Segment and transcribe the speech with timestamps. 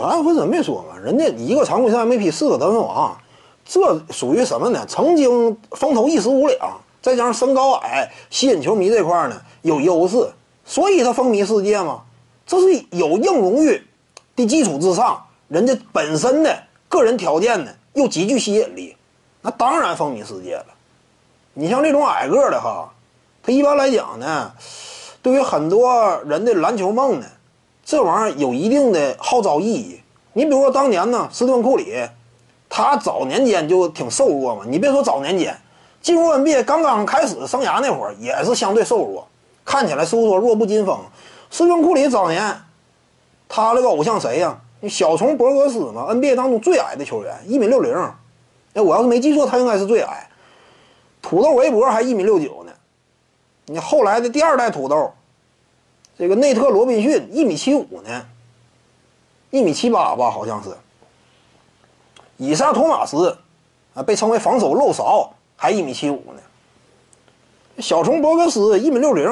[0.00, 3.16] 艾弗森没说嘛，人家一个常规赛 MVP，四个得分王，
[3.64, 4.84] 这属于什么呢？
[4.88, 10.28] 曾经风头一时无两，再加上身高矮，吸引球迷这块呢有优势，
[10.64, 12.02] 所以他风靡世界嘛。
[12.46, 13.82] 这是有硬荣誉
[14.34, 16.56] 的基础之上，人家本身的
[16.88, 18.96] 个人条件呢又极具吸引力，
[19.42, 20.66] 那当然风靡世界了。
[21.54, 22.92] 你像这种矮个的哈，
[23.42, 24.52] 他一般来讲呢，
[25.22, 27.26] 对于很多人的篮球梦呢。
[27.86, 30.00] 这玩意儿有一定的号召意义。
[30.32, 31.94] 你比如说当年呢，斯蒂芬库里，
[32.68, 34.64] 他早年间就挺瘦弱嘛。
[34.66, 35.56] 你别说早年间，
[36.02, 39.28] 进入 NBA 刚刚开始生涯那会儿也是相对瘦弱，
[39.64, 40.98] 看起来是不是说弱不禁风？
[41.48, 42.60] 斯蒂芬库里早年，
[43.48, 44.58] 他那个偶像谁呀？
[44.88, 47.94] 小虫博格斯嘛，NBA 当中最矮的球员，一米六零。
[48.74, 50.28] 哎，我要是没记错，他应该是最矮。
[51.22, 52.72] 土豆韦伯还一米六九呢。
[53.66, 55.12] 你后来的第二代土豆。
[56.18, 58.26] 这个内特罗宾逊一米七五呢，
[59.50, 60.70] 一米七八吧，好像是。
[62.38, 63.36] 以撒托马斯
[63.94, 67.82] 啊，被称为防守漏勺，还一米七五呢。
[67.82, 69.28] 小虫博格斯一米六零，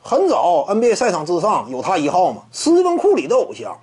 [0.00, 2.44] 很早 NBA 赛场之上有他一号嘛。
[2.50, 3.78] 斯蒂芬库里的偶像，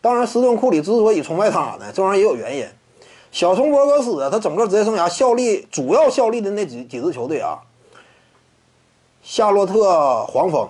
[0.00, 2.66] 当然斯蒂芬库里之所以崇拜他呢，这玩意儿也有原因。
[3.30, 7.60] 小虫博格斯啊，他整个职业生涯效力主要效力的那几几支球队啊，
[9.22, 10.66] 夏洛特黄蜂。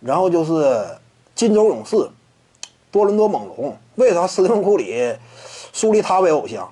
[0.00, 0.86] 然后就是
[1.34, 1.96] 金州勇士、
[2.90, 3.76] 多伦多猛龙。
[3.96, 5.14] 为啥斯蒂芬库里
[5.72, 6.70] 树立他为偶像？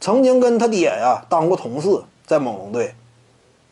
[0.00, 2.94] 曾经跟他爹呀当过同事，在猛龙队，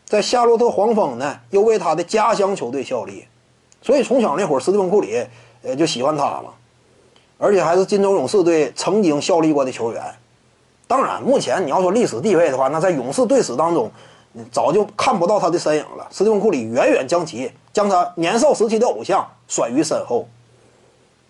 [0.06, 3.26] 在夏洛特黄蜂呢，又为他的家乡球队效力，
[3.82, 5.26] 所以从小那会儿斯蒂芬库里
[5.62, 6.54] 呃就喜欢他了，
[7.38, 10.02] 而且还是金州勇士队曾经效力过的球员。
[10.86, 13.90] 当然，目前你要说历史地位的话，那在勇士队史当中。
[14.50, 16.08] 早就看不到他的身影了。
[16.10, 20.26] 斯蒂芬库里远远将其将他年少时期的偶像甩于身后，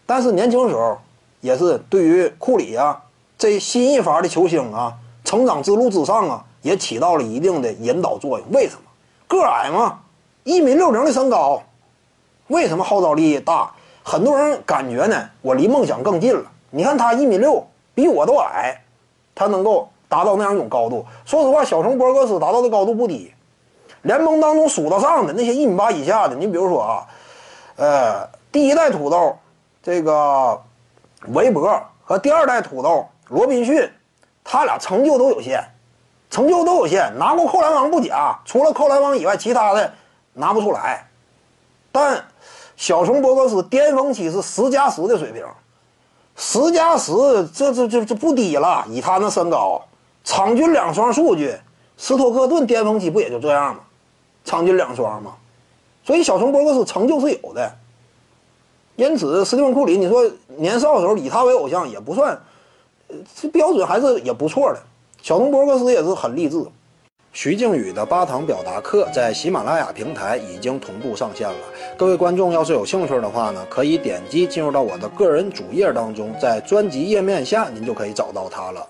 [0.05, 0.99] 但是年轻时候
[1.41, 3.03] 也是对于库里啊
[3.39, 8.49] 这新一伐的球星啊成长之路之上啊也起到了一定的引导作用。
[8.53, 8.83] 为什么？
[9.29, 10.01] 个矮嘛，
[10.45, 11.63] 一米六零的身高，
[12.49, 13.73] 为什么号召力大？
[14.03, 16.51] 很多人感觉呢，我离梦想更近了。
[16.71, 18.83] 你看他一米六，比我都矮，
[19.35, 19.89] 他能够。
[20.09, 23.33] 达到那样一种高度，说实话，小熊博格斯达到的高度不低，
[24.03, 27.07] 联盟当中数得上的那些一米八以下的，你比如说啊，
[27.77, 29.39] 呃，第一代土豆
[29.83, 30.61] 这个
[31.29, 33.89] 韦伯和第二代土豆罗宾逊，
[34.43, 35.63] 他俩成就都有限，
[36.31, 39.93] 成就都有限，拿过扣篮王不假，除了扣篮王以外，其他的
[40.33, 41.07] 拿不出来。
[41.93, 42.25] 但
[42.77, 45.47] 小熊博格斯巅峰期是十加十的水平，
[46.35, 47.13] 十加十，
[47.55, 49.81] 这这这这不低了，以他那身高。
[50.25, 51.57] 场均两双数据，
[51.97, 53.81] 斯托克顿巅峰期不也就这样吗？
[54.45, 55.35] 场均两双嘛？
[56.05, 57.73] 所以小熊博格斯成就是有的。
[58.97, 62.39] 因此，斯蒂芬库里，你说年少的时候以他为偶像也不算，
[63.35, 64.79] 这标准还是也不错的。
[65.23, 66.63] 小熊博格斯也是很励志。
[67.33, 71.57] 徐静宇的八堂表达课在喜马拉雅平台已经同步上线了。
[71.97, 78.87] 各位观众要是有兴趣的话呢，可以点击进入到我的个人主页当中，在专辑页面下您就可以找到它了。